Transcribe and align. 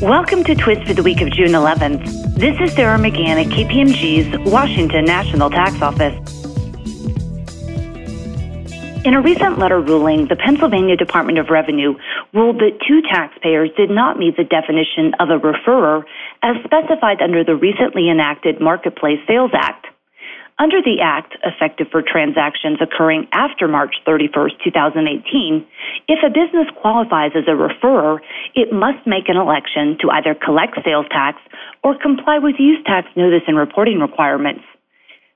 Welcome 0.00 0.42
to 0.44 0.56
Twist 0.56 0.86
for 0.88 0.92
the 0.92 1.04
week 1.04 1.20
of 1.20 1.30
June 1.30 1.52
11th. 1.52 2.34
This 2.34 2.60
is 2.60 2.74
Sarah 2.74 2.98
McGann 2.98 3.42
at 3.42 3.46
KPMG's 3.46 4.50
Washington 4.50 5.04
National 5.04 5.48
Tax 5.50 5.80
Office. 5.80 6.14
In 9.06 9.14
a 9.14 9.22
recent 9.22 9.58
letter 9.58 9.80
ruling, 9.80 10.26
the 10.26 10.34
Pennsylvania 10.34 10.96
Department 10.96 11.38
of 11.38 11.48
Revenue 11.48 11.94
ruled 12.34 12.56
that 12.56 12.80
two 12.86 13.02
taxpayers 13.02 13.70
did 13.76 13.88
not 13.88 14.18
meet 14.18 14.36
the 14.36 14.44
definition 14.44 15.14
of 15.20 15.30
a 15.30 15.38
referrer 15.38 16.02
as 16.42 16.56
specified 16.64 17.22
under 17.22 17.44
the 17.44 17.54
recently 17.54 18.10
enacted 18.10 18.60
Marketplace 18.60 19.20
Sales 19.28 19.52
Act. 19.54 19.86
Under 20.56 20.80
the 20.80 21.02
Act, 21.02 21.34
effective 21.42 21.88
for 21.90 22.00
transactions 22.00 22.78
occurring 22.80 23.26
after 23.32 23.66
March 23.66 23.96
31, 24.06 24.50
2018, 24.62 25.66
if 26.06 26.18
a 26.22 26.30
business 26.30 26.70
qualifies 26.80 27.32
as 27.34 27.42
a 27.48 27.58
referrer, 27.58 28.20
it 28.54 28.72
must 28.72 29.04
make 29.04 29.28
an 29.28 29.36
election 29.36 29.98
to 30.00 30.10
either 30.10 30.32
collect 30.32 30.78
sales 30.84 31.06
tax 31.10 31.38
or 31.82 31.98
comply 31.98 32.38
with 32.38 32.54
use 32.60 32.78
tax 32.86 33.08
notice 33.16 33.42
and 33.48 33.58
reporting 33.58 33.98
requirements. 33.98 34.62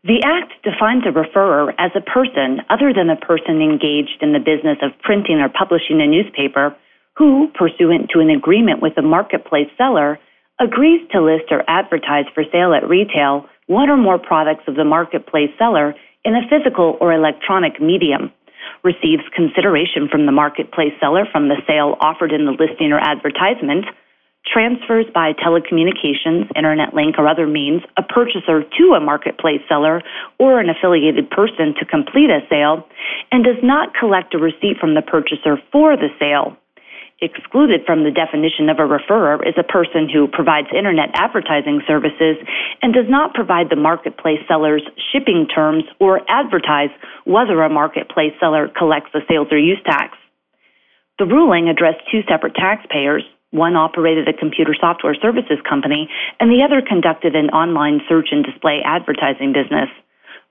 The 0.04 0.22
Act 0.22 0.54
defines 0.62 1.02
a 1.02 1.10
referrer 1.10 1.74
as 1.78 1.90
a 1.96 2.00
person 2.00 2.62
other 2.70 2.94
than 2.94 3.10
a 3.10 3.18
person 3.18 3.60
engaged 3.60 4.22
in 4.22 4.32
the 4.32 4.38
business 4.38 4.78
of 4.82 4.94
printing 5.02 5.40
or 5.40 5.48
publishing 5.48 6.00
a 6.00 6.06
newspaper 6.06 6.76
who, 7.16 7.50
pursuant 7.58 8.10
to 8.14 8.20
an 8.20 8.30
agreement 8.30 8.80
with 8.80 8.96
a 8.96 9.02
marketplace 9.02 9.68
seller, 9.76 10.20
agrees 10.60 11.02
to 11.10 11.20
list 11.20 11.50
or 11.50 11.64
advertise 11.66 12.26
for 12.32 12.44
sale 12.52 12.72
at 12.72 12.88
retail 12.88 13.46
one 13.68 13.88
or 13.88 13.96
more 13.96 14.18
products 14.18 14.64
of 14.66 14.74
the 14.74 14.84
marketplace 14.84 15.50
seller 15.58 15.94
in 16.24 16.34
a 16.34 16.42
physical 16.50 16.98
or 17.00 17.12
electronic 17.12 17.80
medium, 17.80 18.32
receives 18.82 19.22
consideration 19.34 20.08
from 20.10 20.26
the 20.26 20.32
marketplace 20.32 20.92
seller 21.00 21.24
from 21.30 21.48
the 21.48 21.56
sale 21.66 21.96
offered 22.00 22.32
in 22.32 22.44
the 22.44 22.52
listing 22.52 22.92
or 22.92 22.98
advertisement, 22.98 23.84
transfers 24.46 25.06
by 25.12 25.32
telecommunications, 25.32 26.48
internet 26.56 26.94
link, 26.94 27.16
or 27.18 27.28
other 27.28 27.46
means 27.46 27.82
a 27.96 28.02
purchaser 28.02 28.62
to 28.62 28.84
a 28.96 29.00
marketplace 29.00 29.60
seller 29.68 30.02
or 30.38 30.60
an 30.60 30.68
affiliated 30.70 31.30
person 31.30 31.74
to 31.78 31.84
complete 31.84 32.30
a 32.30 32.40
sale, 32.48 32.86
and 33.30 33.44
does 33.44 33.60
not 33.62 33.94
collect 33.94 34.34
a 34.34 34.38
receipt 34.38 34.78
from 34.80 34.94
the 34.94 35.02
purchaser 35.02 35.56
for 35.70 35.96
the 35.96 36.08
sale 36.18 36.56
excluded 37.20 37.82
from 37.84 38.04
the 38.04 38.10
definition 38.10 38.68
of 38.70 38.78
a 38.78 38.86
referrer 38.86 39.42
is 39.46 39.54
a 39.58 39.66
person 39.66 40.08
who 40.08 40.28
provides 40.28 40.68
internet 40.76 41.10
advertising 41.14 41.82
services 41.86 42.36
and 42.80 42.94
does 42.94 43.08
not 43.08 43.34
provide 43.34 43.70
the 43.70 43.76
marketplace 43.76 44.38
seller's 44.46 44.82
shipping 45.12 45.46
terms 45.52 45.84
or 45.98 46.20
advertise 46.28 46.90
whether 47.24 47.60
a 47.62 47.68
marketplace 47.68 48.32
seller 48.38 48.68
collects 48.76 49.10
the 49.12 49.20
sales 49.28 49.48
or 49.50 49.58
use 49.58 49.80
tax. 49.84 50.16
The 51.18 51.26
ruling 51.26 51.68
addressed 51.68 52.06
two 52.10 52.22
separate 52.28 52.54
taxpayers. 52.54 53.24
One 53.50 53.74
operated 53.74 54.28
a 54.28 54.32
computer 54.32 54.76
software 54.78 55.16
services 55.20 55.58
company, 55.68 56.08
and 56.38 56.50
the 56.50 56.62
other 56.62 56.82
conducted 56.86 57.34
an 57.34 57.50
online 57.50 58.00
search 58.08 58.28
and 58.30 58.44
display 58.44 58.82
advertising 58.84 59.52
business. 59.52 59.88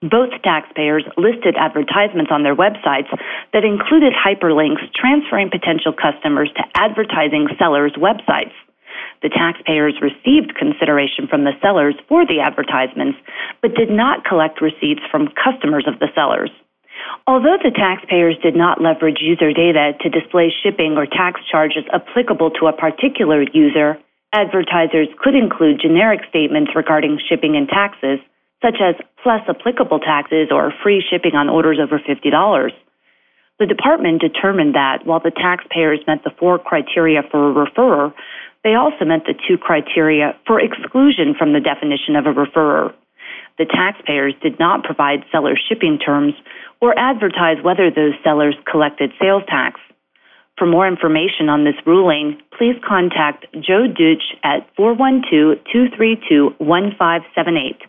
Both 0.04 0.30
taxpayers 0.44 1.04
listed 1.18 1.58
advertisements 1.58 2.30
on 2.30 2.44
their 2.44 2.56
websites 2.56 3.10
that 3.52 3.66
included 3.66 4.14
hyperlinks 4.14 4.86
transferring 4.94 5.50
potential 5.50 5.92
customers 5.92 6.52
to 6.54 6.64
advertising 6.76 7.48
sellers' 7.58 7.98
websites. 7.98 8.54
The 9.24 9.34
taxpayers 9.34 9.98
received 9.98 10.54
consideration 10.54 11.26
from 11.28 11.46
the 11.46 11.58
sellers 11.64 11.96
for 12.08 12.28
the 12.28 12.42
advertisements, 12.46 13.18
but 13.64 13.74
did 13.74 13.90
not 13.90 14.24
collect 14.24 14.62
receipts 14.62 15.02
from 15.10 15.34
customers 15.34 15.88
of 15.88 15.98
the 15.98 16.14
sellers. 16.14 16.52
Although 17.26 17.58
the 17.58 17.74
taxpayers 17.74 18.38
did 18.44 18.56
not 18.56 18.80
leverage 18.80 19.18
user 19.20 19.52
data 19.52 19.98
to 20.02 20.10
display 20.10 20.54
shipping 20.62 20.94
or 20.96 21.08
tax 21.08 21.42
charges 21.50 21.90
applicable 21.92 22.52
to 22.62 22.68
a 22.68 22.74
particular 22.74 23.42
user, 23.52 23.98
advertisers 24.32 25.10
could 25.18 25.34
include 25.34 25.82
generic 25.82 26.22
statements 26.30 26.76
regarding 26.76 27.18
shipping 27.28 27.56
and 27.56 27.68
taxes 27.68 28.20
such 28.62 28.78
as 28.82 28.96
plus 29.22 29.42
applicable 29.48 30.00
taxes 30.00 30.50
or 30.52 30.74
free 30.84 31.04
shipping 31.10 31.36
on 31.36 31.50
orders 31.50 31.80
over 31.82 32.00
$50. 32.00 32.72
The 33.60 33.66
department 33.66 34.22
determined 34.22 34.76
that 34.76 35.06
while 35.06 35.20
the 35.20 35.32
taxpayers 35.32 36.00
met 36.06 36.24
the 36.24 36.32
four 36.40 36.60
criteria 36.60 37.24
for 37.32 37.50
a 37.50 37.54
referrer, 37.54 38.14
they 38.64 38.76
also 38.76 39.06
met 39.06 39.26
the 39.26 39.34
two 39.48 39.58
criteria 39.58 40.36
for 40.46 40.60
exclusion 40.60 41.34
from 41.38 41.54
the 41.54 41.60
definition 41.60 42.16
of 42.16 42.26
a 42.26 42.34
referrer. 42.34 42.94
The 43.58 43.66
taxpayers 43.66 44.36
did 44.44 44.60
not 44.60 44.84
provide 44.84 45.26
seller 45.32 45.58
shipping 45.58 45.98
terms 45.98 46.34
or 46.82 46.98
advertise 46.98 47.58
whether 47.64 47.90
those 47.90 48.14
sellers 48.24 48.56
collected 48.70 49.12
sales 49.20 49.44
tax. 49.48 49.80
For 50.58 50.68
more 50.68 50.88
information 50.88 51.50
on 51.50 51.64
this 51.64 51.76
ruling, 51.86 52.40
please 52.58 52.76
contact 52.88 53.46
Joe 53.54 53.88
Deutsch 53.88 54.36
at 54.44 54.68
412 54.76 55.58
232 55.72 56.56
1578. 56.58 57.88